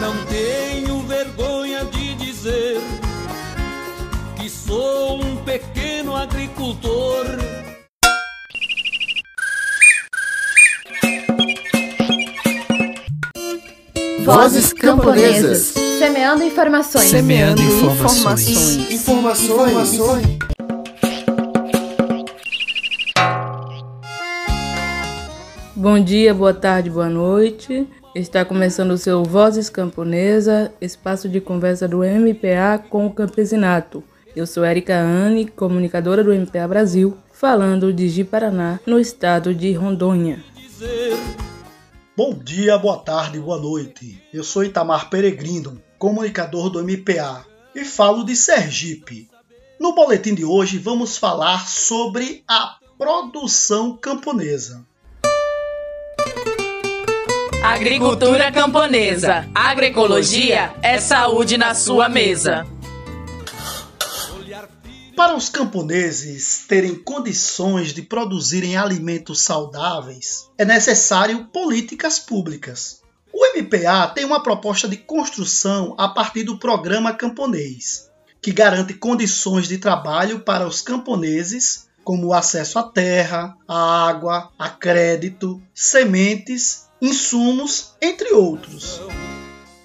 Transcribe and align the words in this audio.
Não 0.00 0.14
tenho 0.26 1.00
vergonha 1.02 1.84
de 1.86 2.14
dizer 2.14 2.80
que 4.36 4.48
sou 4.48 5.20
um 5.20 5.36
pequeno 5.44 6.14
agricultor. 6.14 7.26
Vozes 14.24 14.72
Camponesas. 14.72 15.74
Semeando 15.98 16.44
informações. 16.44 17.10
Semeando 17.10 17.60
informações. 17.60 18.92
Informações. 18.92 18.92
Informações. 18.92 20.38
Bom 25.74 25.98
dia, 25.98 26.34
boa 26.34 26.52
tarde, 26.52 26.90
boa 26.90 27.08
noite. 27.08 27.86
Está 28.14 28.42
começando 28.42 28.92
o 28.92 28.98
seu 28.98 29.22
Vozes 29.22 29.68
Camponesa, 29.68 30.72
espaço 30.80 31.28
de 31.28 31.40
conversa 31.40 31.86
do 31.86 31.98
MPA 31.98 32.82
com 32.88 33.06
o 33.06 33.12
campesinato. 33.12 34.02
Eu 34.34 34.46
sou 34.46 34.64
Erika 34.64 34.98
Anne, 34.98 35.46
comunicadora 35.46 36.24
do 36.24 36.32
MPA 36.32 36.66
Brasil, 36.66 37.18
falando 37.30 37.92
de 37.92 38.08
Ji-Paraná, 38.08 38.80
no 38.86 38.98
estado 38.98 39.54
de 39.54 39.72
Rondônia. 39.72 40.42
Bom 42.16 42.34
dia, 42.34 42.78
boa 42.78 42.96
tarde, 42.96 43.38
boa 43.38 43.60
noite. 43.60 44.20
Eu 44.32 44.42
sou 44.42 44.64
Itamar 44.64 45.10
Peregrino, 45.10 45.80
comunicador 45.98 46.70
do 46.70 46.82
MPA, 46.82 47.44
e 47.74 47.84
falo 47.84 48.24
de 48.24 48.34
Sergipe. 48.34 49.28
No 49.78 49.94
boletim 49.94 50.34
de 50.34 50.44
hoje 50.44 50.78
vamos 50.78 51.18
falar 51.18 51.68
sobre 51.68 52.42
a 52.48 52.78
produção 52.96 53.96
camponesa. 53.96 54.84
Agricultura 57.70 58.50
camponesa. 58.50 59.46
Agroecologia 59.54 60.74
é 60.80 60.98
saúde 60.98 61.58
na 61.58 61.74
sua 61.74 62.08
mesa. 62.08 62.66
Para 65.14 65.36
os 65.36 65.50
camponeses 65.50 66.64
terem 66.66 66.94
condições 66.94 67.92
de 67.92 68.00
produzirem 68.00 68.78
alimentos 68.78 69.42
saudáveis, 69.42 70.48
é 70.56 70.64
necessário 70.64 71.44
políticas 71.52 72.18
públicas. 72.18 73.02
O 73.30 73.44
MPA 73.58 74.06
tem 74.14 74.24
uma 74.24 74.42
proposta 74.42 74.88
de 74.88 74.96
construção 74.96 75.94
a 75.98 76.08
partir 76.08 76.44
do 76.44 76.58
Programa 76.58 77.12
Camponês, 77.12 78.10
que 78.40 78.50
garante 78.50 78.94
condições 78.94 79.68
de 79.68 79.76
trabalho 79.76 80.40
para 80.40 80.66
os 80.66 80.80
camponeses, 80.80 81.86
como 82.02 82.28
o 82.28 82.34
acesso 82.34 82.78
à 82.78 82.84
terra, 82.84 83.54
à 83.68 84.08
água, 84.08 84.50
a 84.58 84.70
crédito, 84.70 85.62
sementes, 85.74 86.87
insumos, 87.00 87.94
entre 88.00 88.32
outros. 88.32 89.00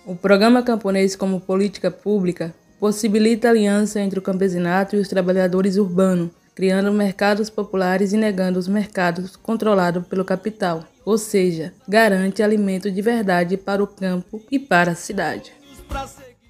O 0.06 0.16
Programa 0.16 0.62
Camponês 0.64 1.16
como 1.16 1.40
política 1.40 1.90
pública 1.90 2.54
possibilita 2.80 3.48
a 3.48 3.52
aliança 3.52 4.02
entre 4.02 4.20
o 4.20 4.22
campesinato 4.22 4.96
e 4.96 5.00
os 5.00 5.08
trabalhadores 5.08 5.78
urbanos, 5.78 6.32
criando 6.54 6.92
mercados 6.92 7.50
populares 7.50 8.12
e 8.12 8.18
negando 8.18 8.60
os 8.60 8.68
mercados 8.68 9.36
controlados 9.36 10.06
pelo 10.08 10.26
capital, 10.26 10.84
ou 11.06 11.18
seja, 11.18 11.74
garante 11.88 12.44
alimento 12.44 12.92
de 12.92 13.02
verdade 13.02 13.58
para 13.58 13.82
o 13.82 13.88
campo 13.88 14.42
e 14.52 14.60
para 14.60 14.92
a 14.92 14.96
cidade. 14.96 15.54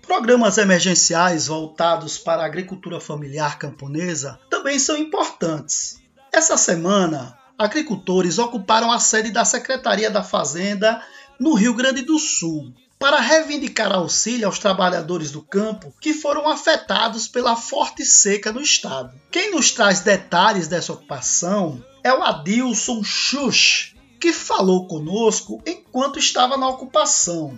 Programas 0.05 0.57
emergenciais 0.57 1.47
voltados 1.47 2.17
para 2.17 2.41
a 2.41 2.45
agricultura 2.45 2.99
familiar 2.99 3.57
camponesa 3.57 4.39
também 4.49 4.77
são 4.77 4.97
importantes. 4.97 5.99
Essa 6.31 6.57
semana, 6.57 7.37
agricultores 7.57 8.37
ocuparam 8.39 8.91
a 8.91 8.99
sede 8.99 9.31
da 9.31 9.45
Secretaria 9.45 10.09
da 10.09 10.23
Fazenda 10.23 11.01
no 11.39 11.53
Rio 11.53 11.73
Grande 11.73 12.01
do 12.01 12.17
Sul 12.19 12.73
para 13.03 13.19
reivindicar 13.19 13.91
auxílio 13.91 14.47
aos 14.47 14.59
trabalhadores 14.59 15.29
do 15.29 15.41
campo 15.41 15.93
que 15.99 16.13
foram 16.13 16.47
afetados 16.47 17.27
pela 17.27 17.55
forte 17.55 18.05
seca 18.05 18.51
no 18.51 18.61
estado. 18.61 19.13
Quem 19.29 19.51
nos 19.51 19.71
traz 19.71 19.99
detalhes 19.99 20.69
dessa 20.69 20.93
ocupação 20.93 21.83
é 22.01 22.13
o 22.13 22.23
Adilson 22.23 23.03
Xux, 23.03 23.93
que 24.19 24.31
falou 24.31 24.87
conosco 24.87 25.61
enquanto 25.65 26.17
estava 26.17 26.55
na 26.55 26.69
ocupação. 26.69 27.57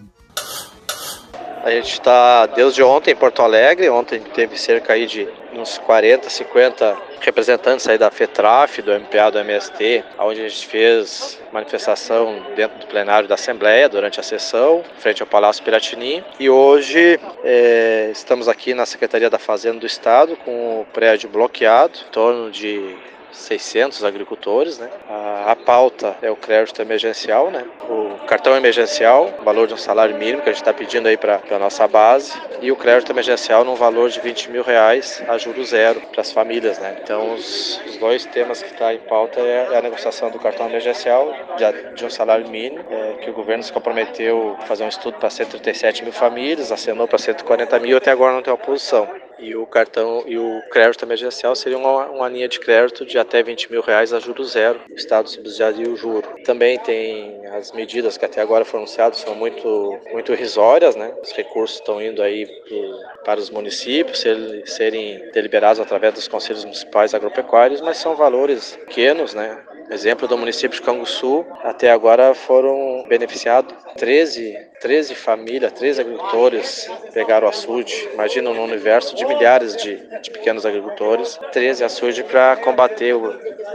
A 1.65 1.71
gente 1.71 1.93
está 1.93 2.45
desde 2.45 2.83
ontem 2.83 3.09
em 3.09 3.15
Porto 3.15 3.41
Alegre, 3.41 3.89
ontem 3.89 4.19
teve 4.19 4.55
cerca 4.55 4.93
aí 4.93 5.07
de 5.07 5.27
uns 5.51 5.79
40, 5.79 6.29
50 6.29 6.95
representantes 7.19 7.87
aí 7.87 7.97
da 7.97 8.11
FETRAF, 8.11 8.83
do 8.83 8.91
MPA, 8.91 9.31
do 9.31 9.39
MST, 9.39 10.03
onde 10.19 10.41
a 10.41 10.47
gente 10.47 10.67
fez 10.67 11.41
manifestação 11.51 12.39
dentro 12.55 12.77
do 12.77 12.85
plenário 12.85 13.27
da 13.27 13.33
Assembleia 13.33 13.89
durante 13.89 14.19
a 14.19 14.23
sessão, 14.23 14.83
frente 14.99 15.23
ao 15.23 15.27
Palácio 15.27 15.63
Piratini. 15.63 16.23
E 16.39 16.51
hoje 16.51 17.19
é, 17.43 18.09
estamos 18.11 18.47
aqui 18.47 18.75
na 18.75 18.85
Secretaria 18.85 19.27
da 19.31 19.39
Fazenda 19.39 19.79
do 19.79 19.87
Estado 19.87 20.37
com 20.45 20.81
o 20.81 20.85
prédio 20.93 21.27
bloqueado, 21.29 21.97
em 22.07 22.11
torno 22.11 22.51
de 22.51 22.95
600 23.35 24.03
agricultores, 24.03 24.79
né? 24.79 24.89
A, 25.09 25.51
a, 25.51 25.55
pauta 25.55 26.15
é 26.21 26.31
o 26.31 26.35
crédito 26.35 26.81
emergencial, 26.81 27.51
né? 27.51 27.65
O 27.89 28.25
cartão 28.25 28.55
emergencial, 28.55 29.33
valor 29.43 29.67
de 29.67 29.73
um 29.73 29.77
salário 29.77 30.17
mínimo 30.17 30.41
que 30.41 30.49
a 30.49 30.53
gente 30.53 30.61
está 30.61 30.73
pedindo 30.73 31.07
aí 31.07 31.17
para 31.17 31.41
a 31.51 31.59
nossa 31.59 31.87
base, 31.87 32.33
e 32.61 32.71
o 32.71 32.75
crédito 32.75 33.11
emergencial 33.11 33.63
no 33.63 33.75
valor 33.75 34.09
de 34.09 34.19
20 34.19 34.51
mil 34.51 34.63
reais 34.63 35.21
a 35.27 35.37
juros 35.37 35.69
zero 35.69 36.01
para 36.11 36.21
as 36.21 36.31
famílias, 36.31 36.79
né? 36.79 36.97
Então 37.03 37.33
os, 37.33 37.81
os 37.85 37.97
dois 37.97 38.25
temas 38.25 38.61
que 38.61 38.71
está 38.71 38.93
em 38.93 38.99
pauta 38.99 39.39
é, 39.39 39.67
é, 39.71 39.77
a 39.77 39.81
negociação 39.81 40.29
do 40.31 40.39
cartão 40.39 40.67
emergencial 40.67 41.33
de, 41.57 41.95
de 41.95 42.05
um 42.05 42.09
salário 42.09 42.47
mínimo, 42.49 42.83
é, 42.89 43.13
que 43.21 43.29
o 43.29 43.33
governo 43.33 43.63
se 43.63 43.71
comprometeu 43.71 44.55
a 44.59 44.61
fazer 44.63 44.83
um 44.83 44.89
estudo 44.89 45.17
para 45.17 45.29
137 45.29 46.03
mil 46.03 46.13
famílias, 46.13 46.71
acenou 46.71 47.07
para 47.07 47.17
140 47.17 47.79
mil, 47.79 47.97
até 47.97 48.11
agora 48.11 48.33
não 48.33 48.41
tem 48.41 48.53
oposição 48.53 49.07
e 49.39 49.55
o 49.55 49.65
cartão 49.65 50.23
e 50.25 50.37
o 50.37 50.61
crédito 50.69 51.03
emergencial 51.05 51.55
seria 51.55 51.77
uma, 51.77 52.07
uma 52.07 52.29
linha 52.29 52.47
de 52.47 52.59
crédito 52.59 53.05
de 53.05 53.17
até 53.17 53.43
20 53.43 53.71
mil 53.71 53.81
reais 53.81 54.13
a 54.13 54.19
juros 54.19 54.51
zero. 54.51 54.79
O 54.89 54.95
Estado 54.95 55.29
subsidiaria 55.29 55.89
o 55.89 55.95
juro. 55.95 56.27
Também 56.43 56.79
tem 56.79 57.45
as 57.47 57.71
medidas 57.71 58.17
que 58.17 58.25
até 58.25 58.41
agora 58.41 58.65
foram 58.65 58.83
anunciadas 58.83 59.19
são 59.19 59.35
muito 59.35 59.99
muito 60.11 60.31
irrisórias, 60.31 60.95
né? 60.95 61.13
Os 61.21 61.31
recursos 61.31 61.79
estão 61.79 62.01
indo 62.01 62.21
aí 62.21 62.45
pro, 62.45 62.99
para 63.23 63.39
os 63.39 63.49
municípios 63.49 64.19
ser, 64.19 64.67
serem 64.67 65.31
deliberados 65.31 65.79
através 65.79 66.13
dos 66.13 66.27
conselhos 66.27 66.63
municipais 66.63 67.13
agropecuários, 67.13 67.81
mas 67.81 67.97
são 67.97 68.15
valores 68.15 68.75
pequenos, 68.85 69.33
né? 69.33 69.63
Exemplo 69.89 70.27
do 70.27 70.37
município 70.37 70.79
de 70.79 70.85
Canguçu, 70.85 71.45
até 71.63 71.91
agora 71.91 72.33
foram 72.33 73.05
beneficiados 73.07 73.73
13, 73.97 74.57
13 74.81 75.13
famílias, 75.15 75.71
13 75.73 76.01
agricultores 76.01 76.89
pegaram 77.13 77.47
açude. 77.47 78.09
Imagina 78.13 78.51
no 78.51 78.63
universo 78.63 79.15
de 79.15 79.25
milhares 79.25 79.75
de, 79.75 79.97
de 80.21 80.31
pequenos 80.31 80.65
agricultores, 80.65 81.39
13 81.51 81.83
açude 81.83 82.23
para 82.23 82.57
combater, 82.57 83.15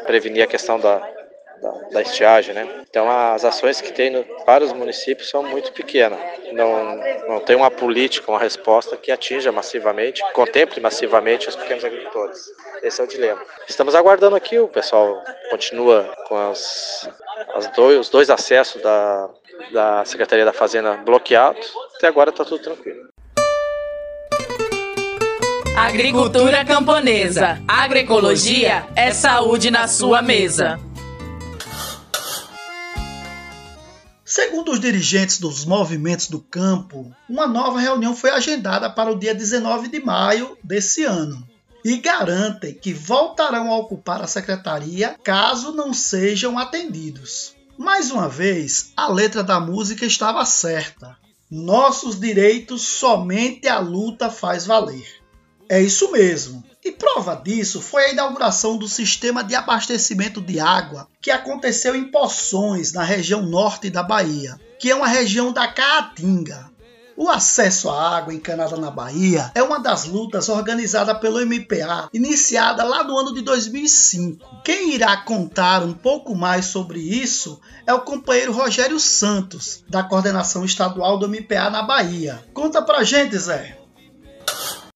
prevenir 0.05 0.43
a 0.43 0.47
questão 0.49 0.81
da, 0.81 1.01
da, 1.61 1.71
da, 1.93 2.03
estiagem, 2.03 2.55
né? 2.55 2.67
Então 2.89 3.11
as 3.11 3.45
ações 3.45 3.81
que 3.81 3.93
tem 3.93 4.11
no, 4.11 4.25
para 4.45 4.65
os 4.65 4.73
municípios 4.73 5.29
são 5.29 5.43
muito 5.43 5.73
pequenas. 5.73 6.19
Não, 6.53 6.97
não 7.29 7.41
tem 7.41 7.57
uma 7.57 7.71
política, 7.71 8.31
uma 8.31 8.39
resposta 8.39 8.97
que 8.97 9.13
atinja 9.13 9.53
massivamente, 9.53 10.23
contemple 10.33 10.81
massivamente 10.81 11.49
os 11.49 11.57
pequenos 11.57 11.85
agricultores. 11.85 12.47
Esse 12.83 13.01
é 13.01 13.05
o 13.05 13.07
dilema. 13.07 13.41
Estamos 13.69 13.95
aguardando 13.95 14.37
aqui, 14.37 14.59
o 14.59 14.69
pessoal 14.69 15.23
continua 15.51 16.15
com 16.27 16.37
as, 16.37 17.09
as 17.55 17.67
dois, 17.69 17.99
os 17.99 18.09
dois 18.09 18.31
acessos 18.31 18.81
da, 18.83 19.31
da 19.73 20.05
Secretaria 20.05 20.45
da 20.45 20.53
Fazenda 20.53 20.95
bloqueados. 20.95 21.73
Até 21.97 22.07
agora 22.07 22.31
está 22.31 22.45
tudo 22.45 22.63
tranquilo. 22.63 23.11
Agricultura 25.77 26.65
camponesa. 26.65 27.59
Agroecologia 27.67 28.85
é 28.95 29.13
saúde 29.13 29.71
na 29.71 29.89
sua 29.89 30.21
mesa. 30.21 30.79
Segundo 34.31 34.71
os 34.71 34.79
dirigentes 34.79 35.41
dos 35.41 35.65
movimentos 35.65 36.29
do 36.29 36.39
campo, 36.39 37.13
uma 37.29 37.49
nova 37.49 37.81
reunião 37.81 38.15
foi 38.15 38.31
agendada 38.31 38.89
para 38.89 39.11
o 39.11 39.19
dia 39.19 39.35
19 39.35 39.89
de 39.89 39.99
maio 39.99 40.57
desse 40.63 41.03
ano 41.03 41.45
e 41.85 41.97
garantem 41.97 42.73
que 42.73 42.95
voltarão 42.95 43.73
a 43.73 43.77
ocupar 43.77 44.23
a 44.23 44.29
secretaria 44.29 45.19
caso 45.25 45.73
não 45.73 45.93
sejam 45.93 46.57
atendidos. 46.57 47.57
Mais 47.77 48.13
uma 48.13 48.29
vez, 48.29 48.93
a 48.97 49.09
letra 49.09 49.43
da 49.43 49.59
música 49.59 50.07
estava 50.07 50.45
certa. 50.45 51.19
Nossos 51.51 52.21
direitos 52.21 52.83
somente 52.83 53.67
a 53.67 53.81
luta 53.81 54.31
faz 54.31 54.65
valer. 54.65 55.09
É 55.69 55.83
isso 55.83 56.13
mesmo. 56.13 56.63
E 56.83 56.93
prova 56.93 57.35
disso 57.35 57.81
foi 57.81 58.07
a 58.07 58.13
inauguração 58.13 58.79
do 58.79 58.89
sistema 58.89 59.45
de 59.45 59.55
abastecimento 59.55 60.41
de 60.41 60.59
água 60.59 61.07
que 61.21 61.31
aconteceu 61.31 61.95
em 61.95 62.11
Poções, 62.11 62.93
na 62.93 63.03
região 63.03 63.43
norte 63.43 63.91
da 63.91 64.03
Bahia, 64.03 64.59
que 64.79 64.91
é 64.91 64.95
uma 64.95 65.07
região 65.07 65.53
da 65.53 65.69
Caatinga. 65.69 66.71
O 67.15 67.29
acesso 67.29 67.91
à 67.91 68.17
água 68.17 68.33
encanada 68.33 68.79
na 68.79 68.91
Bahia 68.91 69.53
é 69.55 69.63
uma 69.63 69.79
das 69.79 70.07
lutas 70.07 70.49
organizada 70.49 71.15
pelo 71.15 71.45
MPA, 71.45 72.09
iniciada 72.15 72.83
lá 72.83 73.05
no 73.05 73.19
ano 73.19 73.35
de 73.35 73.43
2005. 73.43 74.63
Quem 74.65 74.95
irá 74.95 75.19
contar 75.19 75.83
um 75.83 75.93
pouco 75.93 76.35
mais 76.35 76.65
sobre 76.65 76.99
isso 76.99 77.61
é 77.87 77.93
o 77.93 78.01
companheiro 78.01 78.55
Rogério 78.55 78.99
Santos, 78.99 79.85
da 79.87 80.03
coordenação 80.03 80.65
estadual 80.65 81.19
do 81.19 81.29
MPA 81.29 81.69
na 81.69 81.83
Bahia. 81.83 82.43
Conta 82.55 82.81
pra 82.81 83.05
gente, 83.05 83.37
Zé. 83.37 83.77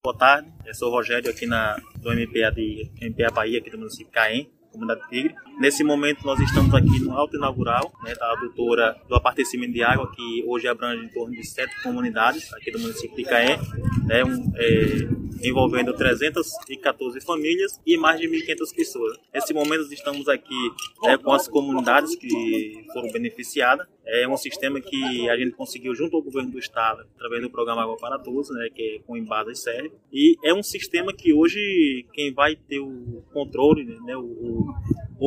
Boa 0.04 0.14
tarde, 0.14 0.52
eu 0.66 0.74
sou 0.74 0.90
o 0.90 0.92
Rogério 0.92 1.30
aqui 1.30 1.46
na, 1.46 1.76
do 1.96 2.12
MPA, 2.12 2.50
de, 2.50 2.90
MPA 3.00 3.30
Bahia, 3.32 3.58
aqui 3.58 3.70
do 3.70 3.78
município 3.78 4.12
Caém 4.12 4.52
comunidade 4.70 5.08
Tigre. 5.08 5.34
Nesse 5.58 5.84
momento 5.84 6.24
nós 6.24 6.40
estamos 6.40 6.74
aqui 6.74 6.98
no 7.00 7.12
alto 7.12 7.36
inaugural 7.36 7.92
né, 8.02 8.12
da 8.14 8.32
adutora 8.32 8.96
do 9.08 9.14
abastecimento 9.14 9.72
de 9.72 9.82
água, 9.82 10.10
que 10.14 10.44
hoje 10.46 10.66
abrange 10.66 11.04
em 11.04 11.08
torno 11.08 11.32
de 11.32 11.46
sete 11.46 11.80
comunidades 11.82 12.52
aqui 12.54 12.72
do 12.72 12.78
município 12.80 13.16
de 13.16 13.22
Caé, 13.24 13.58
né, 14.04 14.24
um, 14.24 14.52
é, 14.56 15.48
envolvendo 15.48 15.92
314 15.94 17.20
famílias 17.20 17.80
e 17.86 17.96
mais 17.96 18.20
de 18.20 18.26
1.500 18.28 18.74
pessoas. 18.74 19.16
Nesse 19.32 19.54
momento 19.54 19.92
estamos 19.92 20.28
aqui 20.28 20.70
é, 21.04 21.16
com 21.16 21.32
as 21.32 21.46
comunidades 21.46 22.16
que 22.16 22.84
foram 22.92 23.10
beneficiadas. 23.12 23.86
É 24.06 24.28
um 24.28 24.36
sistema 24.36 24.80
que 24.80 25.30
a 25.30 25.36
gente 25.36 25.52
conseguiu 25.52 25.94
junto 25.94 26.16
ao 26.16 26.22
governo 26.22 26.50
do 26.50 26.58
estado, 26.58 27.06
através 27.14 27.42
do 27.42 27.48
programa 27.48 27.82
Água 27.82 27.96
para 27.96 28.18
Todos, 28.18 28.50
né, 28.50 28.68
que 28.74 28.96
é 28.96 28.98
com 29.06 29.16
Embasa 29.16 29.50
e 29.52 29.90
E 30.12 30.36
é 30.44 30.52
um 30.52 30.62
sistema 30.62 31.12
que 31.12 31.32
hoje 31.32 32.06
quem 32.12 32.32
vai 32.32 32.54
ter 32.56 32.80
o 32.80 33.22
controle, 33.32 33.84
né, 34.04 34.16
o 34.16 34.74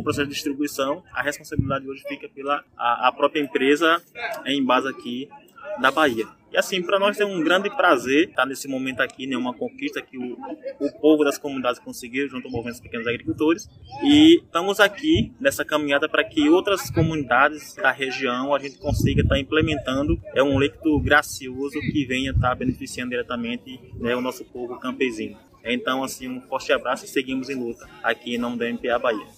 processo 0.04 0.28
de 0.28 0.34
distribuição, 0.34 1.04
a 1.14 1.22
responsabilidade 1.22 1.88
hoje 1.88 2.04
fica 2.08 2.28
pela 2.30 2.64
a, 2.78 3.08
a 3.08 3.12
própria 3.12 3.42
empresa 3.42 4.02
em 4.46 4.64
base 4.64 4.88
aqui 4.88 5.30
da 5.80 5.92
Bahia. 5.92 6.26
E 6.52 6.58
assim, 6.58 6.82
para 6.82 6.98
nós 6.98 7.20
é 7.20 7.26
um 7.26 7.44
grande 7.44 7.70
prazer 7.70 8.30
estar 8.30 8.46
nesse 8.46 8.68
momento 8.68 9.02
aqui, 9.02 9.28
né, 9.28 9.36
uma 9.36 9.54
conquista 9.54 10.02
que 10.02 10.18
o, 10.18 10.38
o 10.80 10.92
povo 11.00 11.24
das 11.24 11.38
comunidades 11.38 11.80
conseguiu 11.80 12.28
junto 12.30 12.48
ao 12.48 12.52
movimento 12.52 12.76
dos 12.76 12.82
pequenos 12.82 13.06
agricultores. 13.06 13.70
E 14.02 14.42
estamos 14.42 14.80
aqui 14.80 15.34
nessa 15.42 15.66
caminhada 15.66 16.08
para 16.08 16.24
que 16.24 16.50
outras 16.50 16.90
comunidades 16.90 17.76
da 17.76 17.92
região 17.92 18.56
a 18.56 18.60
gente 18.60 18.78
consiga 18.78 19.22
estar 19.22 19.38
implementando 19.38 20.20
é 20.34 20.42
um 20.42 20.58
leito 20.58 21.00
gracioso 21.02 21.80
que 21.82 22.06
venha 22.06 22.32
estar 22.32 22.56
beneficiando 22.56 23.10
diretamente 23.10 23.80
né, 23.96 24.16
o 24.16 24.22
nosso 24.22 24.46
povo 24.46 24.80
campesino. 24.80 25.38
Então, 25.64 26.02
assim, 26.02 26.30
um 26.30 26.40
forte 26.40 26.72
abraço 26.72 27.04
e 27.04 27.10
seguimos 27.10 27.50
em 27.50 27.56
luta 27.56 27.90
aqui 28.02 28.36
em 28.36 28.38
nome 28.38 28.58
da 28.58 28.72
MPA 28.72 28.98
Bahia. 28.98 29.37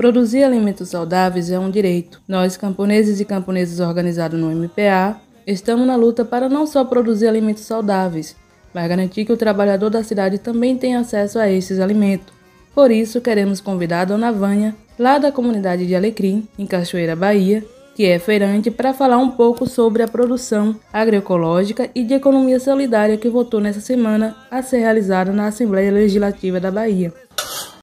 Produzir 0.00 0.44
alimentos 0.44 0.88
saudáveis 0.88 1.50
é 1.50 1.58
um 1.58 1.70
direito. 1.70 2.22
Nós, 2.26 2.56
camponeses 2.56 3.20
e 3.20 3.24
camponesas 3.26 3.80
organizados 3.80 4.40
no 4.40 4.50
MPA, 4.50 5.20
estamos 5.46 5.86
na 5.86 5.94
luta 5.94 6.24
para 6.24 6.48
não 6.48 6.66
só 6.66 6.82
produzir 6.84 7.26
alimentos 7.26 7.64
saudáveis, 7.64 8.34
mas 8.72 8.88
garantir 8.88 9.26
que 9.26 9.32
o 9.32 9.36
trabalhador 9.36 9.90
da 9.90 10.02
cidade 10.02 10.38
também 10.38 10.74
tenha 10.76 11.00
acesso 11.00 11.38
a 11.38 11.50
esses 11.50 11.78
alimentos. 11.78 12.32
Por 12.74 12.90
isso, 12.90 13.20
queremos 13.20 13.60
convidar 13.60 14.00
a 14.00 14.04
Dona 14.06 14.32
Vânia, 14.32 14.74
lá 14.98 15.18
da 15.18 15.30
comunidade 15.30 15.86
de 15.86 15.94
Alecrim, 15.94 16.48
em 16.58 16.64
Cachoeira, 16.66 17.14
Bahia, 17.14 17.62
que 17.94 18.06
é 18.06 18.18
feirante, 18.18 18.70
para 18.70 18.94
falar 18.94 19.18
um 19.18 19.30
pouco 19.30 19.68
sobre 19.68 20.02
a 20.02 20.08
produção 20.08 20.74
agroecológica 20.90 21.90
e 21.94 22.04
de 22.04 22.14
economia 22.14 22.58
solidária 22.58 23.18
que 23.18 23.28
votou 23.28 23.60
nessa 23.60 23.82
semana 23.82 24.34
a 24.50 24.62
ser 24.62 24.78
realizada 24.78 25.30
na 25.30 25.48
Assembleia 25.48 25.92
Legislativa 25.92 26.58
da 26.58 26.70
Bahia. 26.70 27.12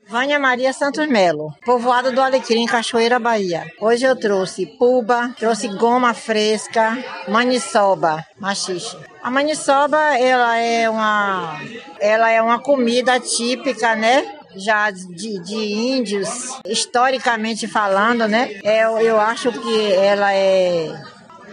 Vânia 0.09 0.39
Maria 0.39 0.71
Santos 0.71 1.05
Melo, 1.07 1.53
povoado 1.65 2.13
do 2.13 2.21
Alecrim, 2.21 2.65
Cachoeira, 2.65 3.19
Bahia. 3.19 3.69
Hoje 3.81 4.05
eu 4.05 4.15
trouxe 4.15 4.65
puba, 4.65 5.33
trouxe 5.37 5.67
goma 5.67 6.13
fresca, 6.13 6.97
maniçoba, 7.27 8.25
machixe. 8.39 8.95
A 9.21 9.29
maniçoba, 9.29 9.97
ela 10.17 10.57
é 10.57 10.89
uma, 10.89 11.59
ela 11.99 12.31
é 12.31 12.41
uma 12.41 12.59
comida 12.59 13.19
típica, 13.19 13.95
né? 13.95 14.37
já 14.55 14.89
de, 14.89 15.39
de 15.39 15.55
índios, 15.55 16.57
historicamente 16.65 17.67
falando, 17.67 18.27
né? 18.27 18.59
É, 18.63 18.83
eu 18.83 19.19
acho 19.19 19.51
que 19.51 19.93
ela 19.93 20.33
é, 20.33 20.89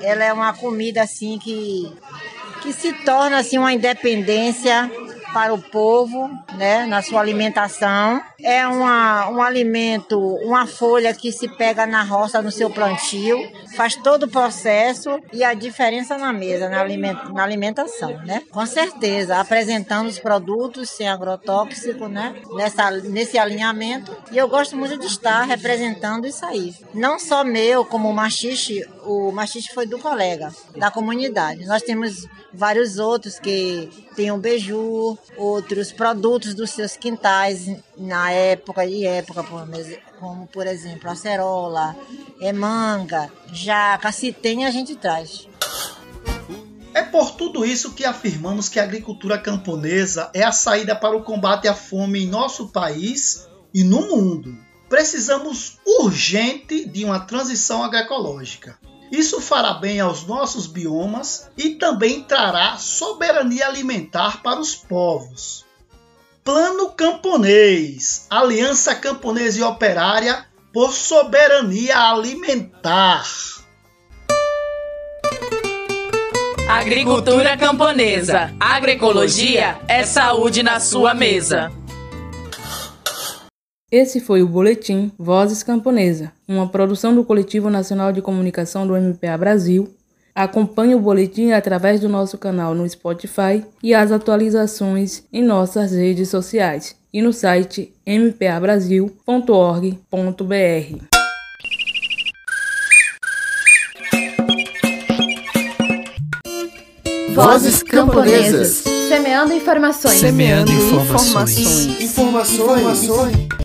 ela 0.01 0.25
é 0.25 0.33
uma 0.33 0.55
comida 0.55 1.03
assim 1.03 1.39
que, 1.39 1.93
que 2.63 2.73
se 2.73 2.93
torna 3.05 3.39
assim 3.39 3.59
uma 3.59 3.73
independência 3.73 4.91
para 5.35 5.53
o 5.53 5.61
povo, 5.61 6.31
né, 6.57 6.87
na 6.87 7.03
sua 7.03 7.21
alimentação. 7.21 8.23
É 8.41 8.65
uma, 8.67 9.29
um 9.29 9.43
alimento, 9.43 10.17
uma 10.19 10.65
folha 10.65 11.13
que 11.13 11.33
se 11.33 11.49
pega 11.49 11.85
na 11.87 12.05
roça 12.05 12.41
no 12.41 12.53
seu 12.53 12.71
plantio, 12.71 13.37
faz 13.77 13.97
todo 13.97 14.23
o 14.23 14.31
processo 14.31 15.21
e 15.33 15.43
a 15.43 15.53
diferença 15.53 16.17
na 16.17 16.33
mesa, 16.33 16.69
na, 16.69 16.85
na 16.85 17.43
alimentação, 17.43 18.17
né? 18.25 18.43
Com 18.51 18.65
certeza, 18.65 19.41
apresentando 19.41 20.07
os 20.07 20.21
produtos 20.21 20.89
sem 20.91 21.09
agrotóxico, 21.09 22.07
né, 22.07 22.37
nessa, 22.55 22.93
nesse 22.93 23.37
alinhamento. 23.37 24.17
E 24.31 24.39
eu 24.39 24.47
gosto 24.47 24.77
muito 24.77 24.97
de 24.99 25.07
estar 25.07 25.43
representando 25.43 26.27
isso 26.27 26.47
aí. 26.47 26.73
Não 26.95 27.19
só 27.19 27.43
meu, 27.43 27.85
como 27.85 28.13
machixe, 28.13 28.87
o 29.05 29.33
machixe 29.33 29.73
foi 29.73 29.87
do 29.87 29.99
colega, 29.99 30.53
da 30.77 30.91
comunidade. 30.91 31.67
Nós 31.67 31.83
temos 31.83 32.27
vários 32.53 32.99
outros 32.99 33.39
que 33.39 33.89
têm 34.15 34.31
o 34.31 34.39
beiju, 34.39 35.19
outros 35.37 35.93
produtos 35.93 36.55
dos 36.55 36.71
seus 36.71 36.97
quintais 36.97 37.71
na 37.97 38.31
época 38.31 38.85
e 38.85 39.05
época, 39.05 39.45
como 40.19 40.47
por 40.47 40.67
exemplo 40.67 41.11
acerola, 41.11 41.97
é 42.41 42.53
manga, 42.53 43.31
jaca, 43.53 44.13
se 44.13 44.33
tem 44.33 44.65
a 44.65 44.71
gente 44.71 44.97
traz. 44.97 45.49
É 46.95 47.03
por 47.03 47.33
tudo 47.33 47.65
isso 47.65 47.93
que 47.93 48.05
afirmamos 48.05 48.69
que 48.69 48.79
a 48.79 48.85
agricultura 48.85 49.37
camponesa 49.37 50.31
é 50.33 50.45
a 50.45 50.53
saída 50.53 50.95
para 50.95 51.17
o 51.17 51.25
combate 51.25 51.67
à 51.67 51.75
fome 51.75 52.23
em 52.23 52.29
nosso 52.29 52.69
país 52.69 53.49
e 53.75 53.83
no 53.83 54.03
mundo. 54.03 54.57
Precisamos 54.89 55.79
urgente 55.85 56.89
de 56.89 57.05
uma 57.05 57.19
transição 57.19 57.83
agroecológica. 57.83 58.79
Isso 59.11 59.41
fará 59.41 59.75
bem 59.75 60.01
aos 60.01 60.27
nossos 60.27 60.67
biomas 60.67 61.49
e 61.57 61.71
também 61.71 62.23
trará 62.23 62.77
soberania 62.77 63.67
alimentar 63.67 64.43
para 64.43 64.61
os 64.61 64.75
povos. 64.75 65.65
Plano 66.43 66.91
Camponês 66.91 68.27
Aliança 68.29 68.95
Camponesa 68.95 69.61
e 69.61 69.63
Operária 69.63 70.47
por 70.73 70.93
Soberania 70.93 72.11
Alimentar. 72.11 73.25
Agricultura 76.69 77.57
camponesa. 77.57 78.53
Agroecologia 78.59 79.79
é 79.87 80.03
saúde 80.03 80.63
na 80.63 80.81
sua 80.81 81.15
mesa. 81.15 81.71
Esse 83.93 84.19
foi 84.19 84.43
o 84.43 84.49
Boletim 84.49 85.13
Vozes 85.19 85.63
Camponesa, 85.63 86.33
uma 86.49 86.69
produção 86.69 87.15
do 87.15 87.23
Coletivo 87.23 87.71
Nacional 87.71 88.13
de 88.13 88.21
Comunicação 88.21 88.87
do 88.87 88.95
MPA 88.95 89.39
Brasil. 89.39 89.95
Acompanhe 90.35 90.97
o 90.97 91.01
boletim 91.01 91.53
através 91.53 92.01
do 92.01 92.09
nosso 92.09 92.37
canal 92.37 92.75
no 92.75 92.89
Spotify 92.89 93.65
e 93.81 93.95
as 93.95 94.11
atualizações 94.11 95.23
em 95.33 95.45
nossas 95.45 95.93
redes 95.93 96.29
sociais 96.29 96.97
e 97.13 97.23
no 97.23 97.33
site 97.33 97.95
mpabrasil.org.br. 98.05 99.15
Vozes 107.33 107.83
Camponesas. 107.85 108.83
Semeando 109.09 109.53
informações. 109.53 110.19
Semeando 110.19 110.73
informações. 110.73 111.87
Informações. 111.93 112.03
informações. 112.03 113.05
informações. 113.05 113.64